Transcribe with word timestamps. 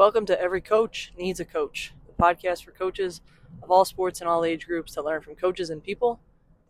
Welcome 0.00 0.24
to 0.26 0.40
Every 0.40 0.62
Coach 0.62 1.12
Needs 1.18 1.40
a 1.40 1.44
Coach, 1.44 1.92
the 2.06 2.14
podcast 2.14 2.64
for 2.64 2.70
coaches 2.70 3.20
of 3.62 3.70
all 3.70 3.84
sports 3.84 4.22
and 4.22 4.30
all 4.30 4.46
age 4.46 4.66
groups 4.66 4.94
to 4.94 5.02
learn 5.02 5.20
from 5.20 5.34
coaches 5.34 5.68
and 5.68 5.84
people 5.84 6.20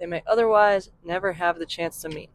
they 0.01 0.07
may 0.07 0.25
otherwise 0.27 0.91
never 1.05 1.35
have 1.35 1.57
the 1.57 1.65
chance 1.65 2.03
to 2.03 2.09
meet. 2.09 2.29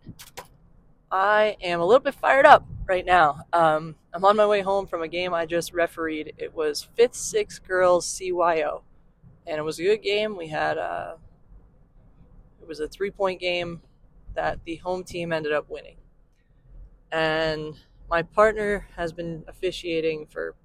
I 1.12 1.58
am 1.60 1.81
a 1.81 1.86
little 1.86 2.00
bit 2.00 2.13
fired 2.13 2.46
up 2.46 2.66
right 2.88 3.05
now. 3.05 3.42
Um, 3.52 3.96
I'm 4.13 4.23
on 4.23 4.38
my 4.38 4.46
way 4.46 4.62
home 4.62 4.88
from 4.88 5.02
a 5.02 5.10
game 5.10 5.34
I 5.34 5.46
just 5.46 5.73
refereed. 5.73 6.31
It 6.37 6.55
was 6.55 6.87
5th 6.97 7.15
6 7.15 7.59
girls 7.59 8.07
CYO, 8.07 8.83
and 9.46 9.57
it 9.57 9.63
was 9.63 9.79
a 9.79 9.83
good 9.83 10.01
game. 10.01 10.37
We 10.37 10.47
had 10.47 10.77
a, 10.77 10.81
uh, 10.81 11.17
it 12.62 12.69
was 12.69 12.79
a 12.79 12.87
three 12.87 13.12
point 13.12 13.41
game 13.41 13.81
that 14.33 14.59
the 14.63 14.77
home 14.77 15.03
team 15.03 15.33
ended 15.33 15.51
up 15.51 15.69
winning. 15.69 15.97
And 17.12 17.75
my 18.09 18.21
partner 18.21 18.88
has 18.95 19.12
been 19.12 19.43
officiating 19.49 20.27
for 20.27 20.55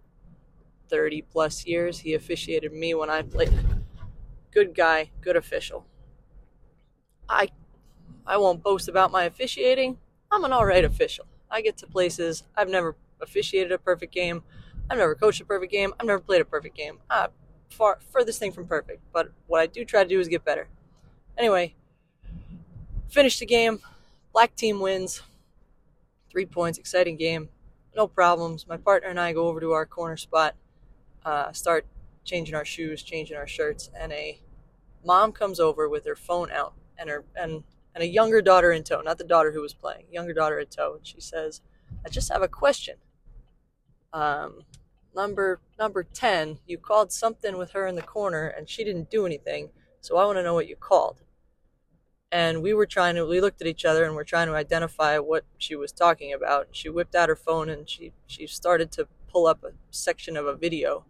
30 0.91 1.23
plus 1.23 1.67
years. 1.67 2.01
He 2.01 2.15
officiated 2.15 2.73
me 2.73 2.95
when 2.95 3.09
I 3.09 3.23
played. 3.23 3.53
Good 4.51 4.75
guy, 4.75 5.11
good 5.21 5.37
official. 5.37 5.87
I 7.29 7.49
I 8.27 8.37
won't 8.37 8.63
boast 8.63 8.89
about 8.89 9.13
my 9.13 9.25
officiating. 9.25 9.99
I'm 10.31 10.45
an 10.45 10.53
all 10.53 10.67
right 10.67 10.85
official. 10.85 11.27
I 11.51 11.63
get 11.63 11.77
to 11.79 11.87
places. 11.87 12.43
I've 12.57 12.69
never 12.69 12.97
officiated 13.21 13.73
a 13.73 13.79
perfect 13.79 14.13
game. 14.13 14.43
I've 14.91 14.99
never 14.99 15.15
coached 15.15 15.41
a 15.41 15.45
perfect 15.45 15.73
game. 15.73 15.93
I've 15.99 16.07
never 16.07 16.21
played 16.21 16.41
a 16.41 16.45
perfect 16.45 16.77
game. 16.77 16.99
Uh, 17.09 17.29
far 17.71 17.99
furthest 18.11 18.41
thing 18.41 18.53
from 18.53 18.67
perfect. 18.67 19.01
But 19.13 19.33
what 19.47 19.61
I 19.61 19.67
do 19.67 19.85
try 19.85 20.03
to 20.03 20.09
do 20.09 20.19
is 20.19 20.29
get 20.29 20.45
better. 20.45 20.69
Anyway, 21.39 21.75
finish 23.09 23.39
the 23.39 23.47
game. 23.47 23.81
Black 24.33 24.55
team 24.57 24.81
wins. 24.81 25.23
Three 26.31 26.47
points. 26.47 26.79
Exciting 26.79 27.17
game. 27.17 27.49
No 27.97 28.07
problems. 28.07 28.67
My 28.67 28.77
partner 28.77 29.09
and 29.09 29.19
I 29.21 29.33
go 29.33 29.47
over 29.49 29.61
to 29.61 29.73
our 29.73 29.87
corner 29.87 30.17
spot 30.17 30.55
uh, 31.25 31.53
start 31.53 31.87
changing 32.25 32.55
our 32.55 32.65
shoes, 32.65 33.03
changing 33.03 33.37
our 33.37 33.47
shirts, 33.47 33.91
and 33.99 34.13
a 34.13 34.41
mom 35.05 35.33
comes 35.33 35.59
over 35.59 35.89
with 35.89 36.05
her 36.07 36.17
phone 36.17 36.51
out 36.51 36.75
and 36.99 37.09
her 37.09 37.25
and 37.35 37.65
and 37.95 38.05
a 38.05 38.07
younger 38.07 38.41
daughter 38.41 38.71
in 38.71 38.85
tow, 38.85 39.01
not 39.01 39.19
the 39.19 39.25
daughter 39.25 39.53
who 39.53 39.61
was 39.61 39.75
playing, 39.75 40.05
younger 40.11 40.33
daughter 40.33 40.61
in 40.61 40.67
tow, 40.67 40.95
and 40.97 41.07
she 41.07 41.21
says, 41.21 41.61
"I 42.05 42.09
just 42.09 42.33
have 42.33 42.43
a 42.43 42.49
question. 42.49 42.97
Um, 44.13 44.63
number 45.15 45.61
number 45.79 46.05
ten, 46.05 46.59
you 46.67 46.79
called 46.79 47.13
something 47.13 47.57
with 47.59 47.73
her 47.73 47.87
in 47.87 47.97
the 47.97 48.03
corner, 48.03 48.47
and 48.47 48.69
she 48.69 48.85
didn't 48.85 49.11
do 49.11 49.27
anything, 49.27 49.71
so 50.01 50.17
I 50.17 50.25
want 50.25 50.39
to 50.39 50.43
know 50.43 50.55
what 50.55 50.69
you 50.69 50.77
called." 50.77 51.23
And 52.33 52.63
we 52.63 52.75
were 52.75 52.87
trying 52.87 53.17
to, 53.17 53.27
we 53.27 53.41
looked 53.41 53.61
at 53.61 53.67
each 53.67 53.85
other 53.85 54.05
and 54.05 54.15
we're 54.15 54.23
trying 54.23 54.47
to 54.47 54.55
identify 54.55 55.19
what 55.19 55.45
she 55.59 55.75
was 55.75 55.91
talking 55.91 56.33
about. 56.33 56.69
She 56.71 56.89
whipped 56.89 57.17
out 57.17 57.29
her 57.29 57.35
phone 57.35 57.69
and 57.69 57.91
she 57.91 58.13
she 58.27 58.47
started 58.47 58.93
to 58.93 59.09
pull 59.29 59.47
up 59.49 59.65
a 59.65 59.73
section 59.91 60.37
of 60.37 60.47
a 60.47 60.55
video 60.55 61.05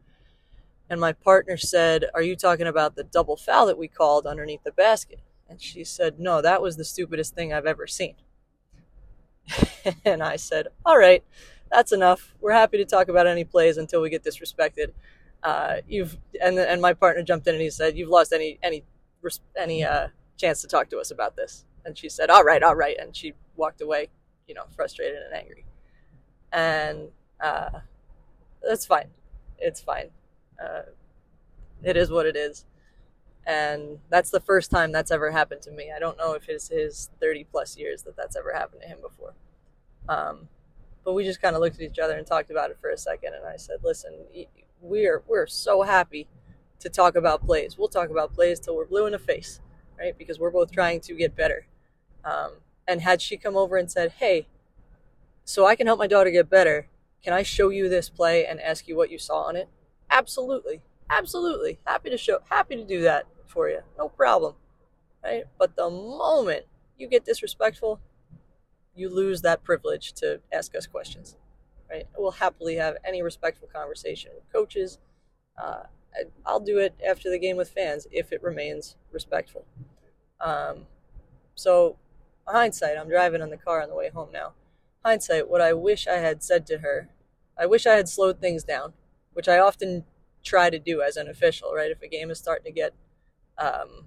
and 0.90 1.00
my 1.00 1.12
partner 1.12 1.56
said, 1.56 2.06
Are 2.14 2.20
you 2.20 2.34
talking 2.34 2.66
about 2.66 2.96
the 2.96 3.04
double 3.04 3.36
foul 3.36 3.66
that 3.66 3.78
we 3.78 3.86
called 3.86 4.26
underneath 4.26 4.64
the 4.64 4.72
basket? 4.72 5.20
And 5.48 5.62
she 5.62 5.84
said, 5.84 6.18
No, 6.18 6.42
that 6.42 6.60
was 6.60 6.76
the 6.76 6.84
stupidest 6.84 7.32
thing 7.32 7.52
I've 7.52 7.64
ever 7.64 7.86
seen. 7.86 8.16
and 10.04 10.20
I 10.20 10.34
said, 10.34 10.66
All 10.84 10.98
right, 10.98 11.22
that's 11.70 11.92
enough. 11.92 12.34
We're 12.40 12.52
happy 12.52 12.76
to 12.78 12.84
talk 12.84 13.08
about 13.08 13.28
any 13.28 13.44
plays 13.44 13.76
until 13.76 14.02
we 14.02 14.10
get 14.10 14.24
disrespected. 14.24 14.88
Uh, 15.44 15.76
you've 15.88 16.18
and 16.42 16.58
and 16.58 16.82
my 16.82 16.92
partner 16.92 17.22
jumped 17.22 17.46
in 17.46 17.54
and 17.54 17.62
he 17.62 17.70
said, 17.70 17.96
You've 17.96 18.10
lost 18.10 18.32
any 18.32 18.58
any 18.60 18.82
any 19.56 19.84
uh, 19.84 20.08
chance 20.36 20.60
to 20.62 20.66
talk 20.66 20.90
to 20.90 20.98
us 20.98 21.12
about 21.12 21.36
this. 21.36 21.66
And 21.84 21.96
she 21.96 22.08
said, 22.08 22.30
All 22.30 22.42
right, 22.42 22.64
all 22.64 22.74
right. 22.74 22.96
And 22.98 23.14
she 23.14 23.34
walked 23.54 23.80
away, 23.80 24.08
you 24.48 24.56
know, 24.56 24.64
frustrated 24.74 25.22
and 25.22 25.34
angry. 25.34 25.64
And 26.52 27.10
uh, 27.40 27.78
that's 28.60 28.86
fine. 28.86 29.06
It's 29.56 29.80
fine 29.80 30.10
uh, 30.62 30.82
it 31.82 31.96
is 31.96 32.10
what 32.10 32.26
it 32.26 32.36
is. 32.36 32.64
And 33.46 33.98
that's 34.10 34.30
the 34.30 34.40
first 34.40 34.70
time 34.70 34.92
that's 34.92 35.10
ever 35.10 35.30
happened 35.30 35.62
to 35.62 35.70
me. 35.70 35.90
I 35.94 35.98
don't 35.98 36.18
know 36.18 36.34
if 36.34 36.48
it's 36.48 36.68
his 36.68 37.10
30 37.20 37.44
plus 37.50 37.76
years 37.76 38.02
that 38.02 38.16
that's 38.16 38.36
ever 38.36 38.52
happened 38.52 38.82
to 38.82 38.88
him 38.88 38.98
before. 39.00 39.34
Um, 40.08 40.48
but 41.04 41.14
we 41.14 41.24
just 41.24 41.40
kind 41.40 41.56
of 41.56 41.62
looked 41.62 41.76
at 41.76 41.82
each 41.82 41.98
other 41.98 42.16
and 42.16 42.26
talked 42.26 42.50
about 42.50 42.70
it 42.70 42.78
for 42.80 42.90
a 42.90 42.98
second. 42.98 43.34
And 43.34 43.46
I 43.46 43.56
said, 43.56 43.78
listen, 43.82 44.12
we're, 44.80 45.22
we're 45.26 45.46
so 45.46 45.82
happy 45.82 46.28
to 46.80 46.88
talk 46.88 47.16
about 47.16 47.44
plays. 47.44 47.78
We'll 47.78 47.88
talk 47.88 48.10
about 48.10 48.34
plays 48.34 48.60
till 48.60 48.76
we're 48.76 48.86
blue 48.86 49.06
in 49.06 49.12
the 49.12 49.18
face, 49.18 49.60
right? 49.98 50.16
Because 50.16 50.38
we're 50.38 50.50
both 50.50 50.70
trying 50.70 51.00
to 51.00 51.14
get 51.14 51.34
better. 51.34 51.66
Um, 52.24 52.52
and 52.86 53.00
had 53.00 53.22
she 53.22 53.36
come 53.36 53.56
over 53.56 53.76
and 53.76 53.90
said, 53.90 54.12
hey, 54.18 54.46
so 55.44 55.66
I 55.66 55.74
can 55.74 55.86
help 55.86 55.98
my 55.98 56.06
daughter 56.06 56.30
get 56.30 56.50
better, 56.50 56.88
can 57.22 57.32
I 57.32 57.42
show 57.42 57.70
you 57.70 57.88
this 57.88 58.08
play 58.08 58.46
and 58.46 58.60
ask 58.60 58.86
you 58.86 58.96
what 58.96 59.10
you 59.10 59.18
saw 59.18 59.42
on 59.42 59.56
it? 59.56 59.68
Absolutely. 60.10 60.82
Absolutely. 61.08 61.78
Happy 61.86 62.10
to 62.10 62.18
show 62.18 62.40
happy 62.48 62.76
to 62.76 62.84
do 62.84 63.02
that 63.02 63.26
for 63.46 63.68
you. 63.68 63.80
No 63.98 64.08
problem. 64.08 64.54
Right? 65.24 65.44
But 65.58 65.76
the 65.76 65.90
moment 65.90 66.64
you 66.98 67.08
get 67.08 67.24
disrespectful, 67.24 68.00
you 68.94 69.08
lose 69.08 69.42
that 69.42 69.62
privilege 69.62 70.12
to 70.14 70.40
ask 70.52 70.74
us 70.74 70.86
questions. 70.86 71.36
Right? 71.90 72.06
We'll 72.16 72.30
happily 72.32 72.76
have 72.76 72.96
any 73.04 73.22
respectful 73.22 73.68
conversation 73.72 74.30
with 74.34 74.52
coaches. 74.52 74.98
Uh, 75.60 75.84
I'll 76.46 76.60
do 76.60 76.78
it 76.78 76.94
after 77.06 77.30
the 77.30 77.38
game 77.38 77.56
with 77.56 77.70
fans 77.70 78.06
if 78.10 78.32
it 78.32 78.42
remains 78.42 78.96
respectful. 79.12 79.64
Um, 80.40 80.86
so, 81.54 81.96
hindsight, 82.46 82.96
I'm 82.96 83.08
driving 83.08 83.42
in 83.42 83.50
the 83.50 83.56
car 83.56 83.82
on 83.82 83.88
the 83.88 83.94
way 83.94 84.10
home 84.10 84.30
now. 84.32 84.52
Hindsight, 85.04 85.48
what 85.48 85.60
I 85.60 85.72
wish 85.72 86.06
I 86.06 86.16
had 86.16 86.42
said 86.42 86.66
to 86.66 86.78
her, 86.78 87.08
I 87.58 87.66
wish 87.66 87.86
I 87.86 87.94
had 87.94 88.08
slowed 88.08 88.40
things 88.40 88.64
down 88.64 88.92
which 89.32 89.48
I 89.48 89.58
often 89.58 90.04
try 90.42 90.70
to 90.70 90.78
do 90.78 91.02
as 91.02 91.16
an 91.16 91.28
official, 91.28 91.72
right? 91.74 91.90
If 91.90 92.02
a 92.02 92.08
game 92.08 92.30
is 92.30 92.38
starting 92.38 92.64
to 92.64 92.72
get 92.72 92.94
um, 93.58 94.04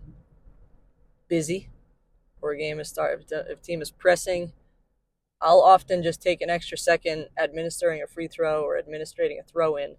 busy 1.28 1.70
or 2.42 2.52
a 2.52 2.58
game 2.58 2.80
is 2.80 2.90
start 2.90 3.26
if, 3.32 3.62
team 3.62 3.82
is 3.82 3.92
pressing, 3.92 4.54
I'll 5.42 5.62
often 5.62 6.04
just 6.04 6.22
take 6.22 6.42
an 6.42 6.50
extra 6.50 6.78
second 6.78 7.28
administering 7.38 8.02
a 8.02 8.08
free 8.08 8.28
throw 8.28 8.64
or 8.64 8.78
administrating 8.78 9.40
a 9.40 9.44
throw 9.44 9.76
in. 9.76 9.96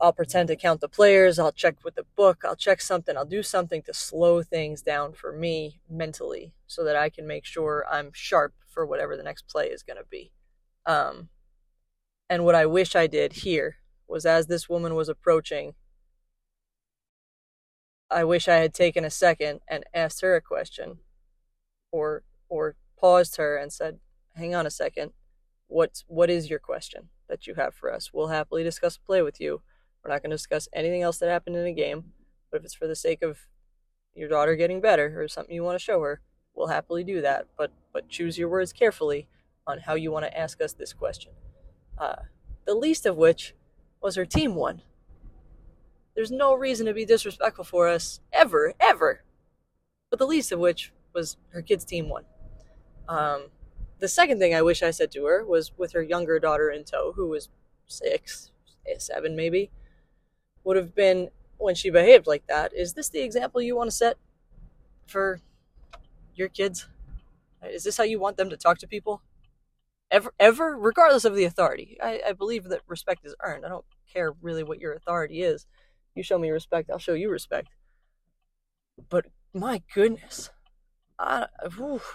I'll 0.00 0.12
pretend 0.12 0.48
to 0.48 0.56
count 0.56 0.80
the 0.80 0.88
players. 0.88 1.38
I'll 1.38 1.52
check 1.52 1.76
with 1.84 1.94
the 1.94 2.04
book. 2.16 2.42
I'll 2.44 2.56
check 2.56 2.80
something. 2.80 3.16
I'll 3.16 3.24
do 3.24 3.42
something 3.42 3.82
to 3.82 3.94
slow 3.94 4.42
things 4.42 4.82
down 4.82 5.12
for 5.12 5.32
me 5.32 5.80
mentally 5.88 6.52
so 6.66 6.84
that 6.84 6.96
I 6.96 7.10
can 7.10 7.26
make 7.26 7.44
sure 7.44 7.86
I'm 7.90 8.10
sharp 8.12 8.54
for 8.66 8.84
whatever 8.84 9.16
the 9.16 9.22
next 9.22 9.46
play 9.46 9.66
is 9.66 9.82
going 9.82 9.98
to 9.98 10.04
be. 10.10 10.32
Um, 10.84 11.28
and 12.28 12.44
what 12.44 12.54
I 12.54 12.66
wish 12.66 12.96
I 12.96 13.06
did 13.06 13.34
here 13.34 13.76
was 14.08 14.26
as 14.26 14.46
this 14.46 14.68
woman 14.68 14.94
was 14.94 15.08
approaching, 15.08 15.74
I 18.10 18.24
wish 18.24 18.48
I 18.48 18.56
had 18.56 18.74
taken 18.74 19.04
a 19.04 19.10
second 19.10 19.60
and 19.68 19.84
asked 19.92 20.20
her 20.20 20.36
a 20.36 20.40
question 20.40 20.98
or 21.90 22.22
or 22.48 22.76
paused 22.98 23.36
her 23.36 23.56
and 23.56 23.72
said, 23.72 23.98
"Hang 24.36 24.54
on 24.54 24.66
a 24.66 24.70
second. 24.70 25.12
What 25.66 26.04
what 26.06 26.30
is 26.30 26.50
your 26.50 26.58
question 26.58 27.08
that 27.28 27.46
you 27.46 27.54
have 27.54 27.74
for 27.74 27.92
us? 27.92 28.12
We'll 28.12 28.28
happily 28.28 28.62
discuss 28.62 28.96
a 28.96 29.00
play 29.00 29.22
with 29.22 29.40
you. 29.40 29.62
We're 30.02 30.10
not 30.10 30.22
going 30.22 30.30
to 30.30 30.36
discuss 30.36 30.68
anything 30.72 31.02
else 31.02 31.18
that 31.18 31.30
happened 31.30 31.56
in 31.56 31.64
the 31.64 31.72
game, 31.72 32.12
but 32.50 32.58
if 32.58 32.64
it's 32.64 32.74
for 32.74 32.86
the 32.86 32.94
sake 32.94 33.22
of 33.22 33.46
your 34.14 34.28
daughter 34.28 34.54
getting 34.54 34.80
better 34.80 35.20
or 35.20 35.28
something 35.28 35.54
you 35.54 35.64
want 35.64 35.78
to 35.78 35.84
show 35.84 36.00
her, 36.02 36.20
we'll 36.54 36.68
happily 36.68 37.04
do 37.04 37.20
that. 37.22 37.46
But 37.56 37.72
but 37.92 38.08
choose 38.08 38.38
your 38.38 38.48
words 38.48 38.72
carefully 38.72 39.28
on 39.66 39.80
how 39.80 39.94
you 39.94 40.12
want 40.12 40.26
to 40.26 40.38
ask 40.38 40.60
us 40.60 40.72
this 40.72 40.92
question. 40.92 41.32
Uh, 41.96 42.22
the 42.66 42.74
least 42.74 43.06
of 43.06 43.16
which 43.16 43.54
was 44.04 44.16
her 44.16 44.26
team 44.26 44.54
won. 44.54 44.82
There's 46.14 46.30
no 46.30 46.54
reason 46.54 46.84
to 46.86 46.92
be 46.92 47.06
disrespectful 47.06 47.64
for 47.64 47.88
us 47.88 48.20
ever, 48.34 48.74
ever. 48.78 49.24
But 50.10 50.18
the 50.18 50.26
least 50.26 50.52
of 50.52 50.60
which 50.60 50.92
was 51.14 51.38
her 51.48 51.62
kid's 51.62 51.86
team 51.86 52.10
won. 52.10 52.24
Um, 53.08 53.46
the 54.00 54.06
second 54.06 54.38
thing 54.38 54.54
I 54.54 54.60
wish 54.60 54.82
I 54.82 54.90
said 54.90 55.10
to 55.12 55.24
her 55.24 55.42
was 55.42 55.72
with 55.78 55.92
her 55.92 56.02
younger 56.02 56.38
daughter 56.38 56.68
in 56.70 56.84
tow, 56.84 57.14
who 57.16 57.28
was 57.28 57.48
six, 57.86 58.50
seven 58.98 59.34
maybe, 59.34 59.70
would 60.64 60.76
have 60.76 60.94
been 60.94 61.30
when 61.56 61.74
she 61.74 61.88
behaved 61.88 62.26
like 62.26 62.46
that. 62.46 62.74
Is 62.74 62.92
this 62.92 63.08
the 63.08 63.22
example 63.22 63.62
you 63.62 63.74
want 63.74 63.88
to 63.90 63.96
set 63.96 64.18
for 65.06 65.40
your 66.34 66.48
kids? 66.48 66.88
Is 67.62 67.84
this 67.84 67.96
how 67.96 68.04
you 68.04 68.20
want 68.20 68.36
them 68.36 68.50
to 68.50 68.56
talk 68.58 68.76
to 68.78 68.86
people? 68.86 69.22
Ever, 70.10 70.34
ever, 70.38 70.76
regardless 70.76 71.24
of 71.24 71.34
the 71.34 71.44
authority. 71.44 71.96
I, 72.02 72.20
I 72.28 72.32
believe 72.32 72.64
that 72.64 72.82
respect 72.86 73.24
is 73.24 73.34
earned. 73.40 73.64
I 73.64 73.70
don't 73.70 73.84
care 74.12 74.32
really 74.40 74.62
what 74.62 74.80
your 74.80 74.94
authority 74.94 75.42
is. 75.42 75.66
You 76.14 76.22
show 76.22 76.38
me 76.38 76.50
respect, 76.50 76.90
I'll 76.90 76.98
show 76.98 77.14
you 77.14 77.30
respect. 77.30 77.68
But 79.08 79.26
my 79.52 79.82
goodness, 79.94 80.50
I, 81.18 81.46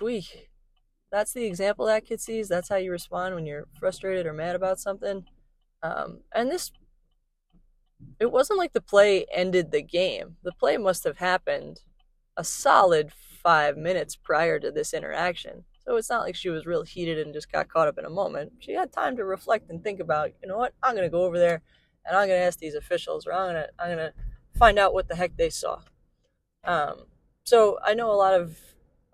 we, 0.02 0.28
that's 1.12 1.34
the 1.34 1.46
example 1.46 1.86
that 1.86 2.06
kid 2.06 2.22
sees. 2.22 2.48
That's 2.48 2.70
how 2.70 2.76
you 2.78 2.92
respond 2.92 3.36
when 3.36 3.46
you're 3.46 3.68
frustrated 3.80 4.26
or 4.26 4.34
mad 4.34 4.56
about 4.56 4.80
something. 4.80 5.26
Um, 5.82 6.22
and 6.34 6.52
this, 6.52 6.72
it 8.20 8.32
wasn't 8.32 8.60
like 8.60 8.74
the 8.74 8.82
play 8.82 9.26
ended 9.34 9.72
the 9.72 9.82
game. 9.82 10.38
The 10.44 10.52
play 10.52 10.78
must 10.78 11.04
have 11.04 11.18
happened 11.18 11.82
a 12.38 12.44
solid 12.44 13.12
five 13.12 13.78
minutes 13.78 14.16
prior 14.16 14.60
to 14.60 14.72
this 14.72 14.94
interaction. 14.94 15.66
So 15.86 15.96
it's 15.96 16.10
not 16.10 16.22
like 16.22 16.36
she 16.36 16.50
was 16.50 16.66
real 16.66 16.84
heated 16.84 17.20
and 17.20 17.34
just 17.34 17.52
got 17.52 17.70
caught 17.70 17.88
up 17.88 17.98
in 17.98 18.06
a 18.06 18.10
moment. 18.10 18.54
She 18.60 18.74
had 18.74 18.92
time 18.92 19.16
to 19.18 19.26
reflect 19.26 19.70
and 19.70 19.84
think 19.84 20.00
about, 20.00 20.32
you 20.42 20.48
know 20.48 20.58
what, 20.58 20.74
I'm 20.84 20.96
gonna 20.96 21.10
go 21.10 21.24
over 21.24 21.40
there 21.40 21.62
and 22.06 22.16
I'm 22.16 22.28
gonna 22.28 22.40
ask 22.40 22.60
these 22.60 22.76
officials 22.76 23.26
or 23.26 23.34
I'm 23.34 23.48
gonna 23.48 23.68
I'm 23.80 23.90
gonna 23.90 24.14
find 24.58 24.78
out 24.78 24.94
what 24.94 25.08
the 25.08 25.16
heck 25.16 25.38
they 25.38 25.50
saw. 25.50 25.82
Um, 26.64 27.06
so 27.44 27.80
I 27.84 27.94
know 27.94 28.12
a 28.12 28.14
lot 28.14 28.34
of 28.34 28.58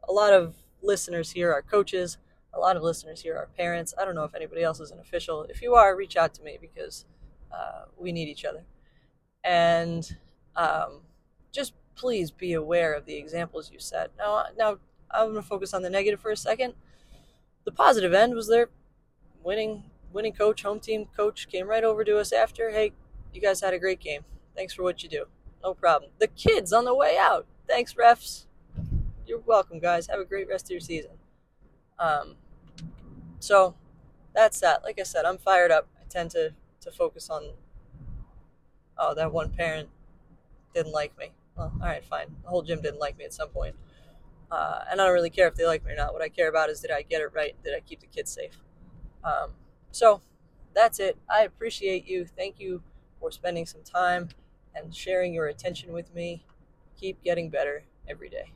a 0.07 0.11
lot 0.11 0.33
of 0.33 0.55
listeners 0.81 1.31
here 1.31 1.51
are 1.51 1.61
coaches. 1.61 2.17
A 2.53 2.59
lot 2.59 2.77
of 2.77 2.83
listeners 2.83 3.21
here 3.21 3.35
are 3.35 3.49
parents. 3.57 3.93
I 3.99 4.05
don't 4.05 4.15
know 4.15 4.23
if 4.23 4.33
anybody 4.33 4.63
else 4.63 4.79
is 4.79 4.91
an 4.91 4.99
official. 4.99 5.43
If 5.43 5.61
you 5.61 5.75
are, 5.75 5.95
reach 5.95 6.15
out 6.15 6.33
to 6.35 6.43
me 6.43 6.57
because 6.59 7.05
uh, 7.51 7.85
we 7.97 8.11
need 8.11 8.29
each 8.29 8.45
other. 8.45 8.63
And 9.43 10.17
um, 10.55 11.01
just 11.51 11.73
please 11.95 12.31
be 12.31 12.53
aware 12.53 12.93
of 12.93 13.05
the 13.05 13.15
examples 13.15 13.71
you 13.71 13.79
set. 13.79 14.11
Now, 14.17 14.45
now 14.57 14.77
I'm 15.15 15.31
going 15.31 15.41
to 15.41 15.47
focus 15.47 15.73
on 15.73 15.81
the 15.81 15.89
negative 15.89 16.19
for 16.19 16.31
a 16.31 16.37
second. 16.37 16.73
The 17.63 17.71
positive 17.71 18.13
end 18.13 18.35
was 18.35 18.47
their 18.47 18.69
winning 19.43 19.83
winning 20.13 20.33
coach, 20.33 20.63
home 20.63 20.79
team 20.79 21.07
coach 21.15 21.47
came 21.49 21.67
right 21.67 21.83
over 21.83 22.03
to 22.03 22.17
us 22.17 22.31
after. 22.31 22.71
Hey, 22.71 22.93
you 23.33 23.41
guys 23.41 23.61
had 23.61 23.73
a 23.73 23.79
great 23.79 23.99
game. 23.99 24.21
Thanks 24.55 24.73
for 24.73 24.83
what 24.83 25.03
you 25.03 25.09
do. 25.09 25.25
No 25.61 25.73
problem. 25.73 26.11
The 26.19 26.27
kids 26.27 26.71
on 26.71 26.85
the 26.85 26.95
way 26.95 27.17
out. 27.19 27.45
Thanks, 27.67 27.93
refs. 27.95 28.45
You're 29.27 29.39
welcome, 29.39 29.79
guys. 29.79 30.07
Have 30.07 30.19
a 30.19 30.25
great 30.25 30.47
rest 30.47 30.67
of 30.67 30.71
your 30.71 30.79
season. 30.79 31.11
Um, 31.99 32.35
so 33.39 33.75
that's 34.33 34.59
that. 34.61 34.83
Like 34.83 34.99
I 34.99 35.03
said, 35.03 35.25
I'm 35.25 35.37
fired 35.37 35.71
up. 35.71 35.87
I 35.99 36.03
tend 36.07 36.31
to 36.31 36.53
to 36.81 36.91
focus 36.91 37.29
on. 37.29 37.51
Oh, 38.97 39.13
that 39.15 39.31
one 39.31 39.49
parent 39.51 39.89
didn't 40.73 40.93
like 40.93 41.17
me. 41.17 41.31
Well, 41.57 41.73
all 41.81 41.87
right, 41.87 42.03
fine. 42.05 42.27
The 42.43 42.49
whole 42.49 42.61
gym 42.61 42.81
didn't 42.81 42.99
like 42.99 43.17
me 43.17 43.25
at 43.25 43.33
some 43.33 43.49
point. 43.49 43.75
Uh, 44.51 44.79
and 44.89 45.01
I 45.01 45.05
don't 45.05 45.13
really 45.13 45.29
care 45.29 45.47
if 45.47 45.55
they 45.55 45.65
like 45.65 45.85
me 45.85 45.91
or 45.91 45.95
not. 45.95 46.13
What 46.13 46.21
I 46.21 46.29
care 46.29 46.49
about 46.49 46.69
is 46.69 46.79
did 46.79 46.91
I 46.91 47.01
get 47.01 47.21
it 47.21 47.31
right? 47.33 47.55
Did 47.63 47.75
I 47.75 47.79
keep 47.79 47.99
the 47.99 48.07
kids 48.07 48.31
safe? 48.31 48.57
Um, 49.23 49.51
so 49.91 50.21
that's 50.73 50.99
it. 50.99 51.17
I 51.29 51.43
appreciate 51.43 52.07
you. 52.07 52.25
Thank 52.25 52.59
you 52.59 52.83
for 53.19 53.31
spending 53.31 53.65
some 53.65 53.81
time 53.83 54.29
and 54.75 54.93
sharing 54.95 55.33
your 55.33 55.47
attention 55.47 55.93
with 55.93 56.13
me. 56.13 56.45
Keep 56.99 57.23
getting 57.23 57.49
better 57.49 57.83
every 58.07 58.29
day. 58.29 58.51